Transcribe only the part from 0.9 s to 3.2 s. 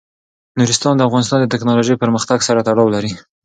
د افغانستان د تکنالوژۍ پرمختګ سره تړاو لري.